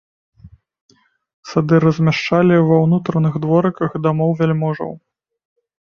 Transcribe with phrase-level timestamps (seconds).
[1.51, 4.91] Сады размяшчалі ва ўнутраных дворыках дамоў вяльможаў.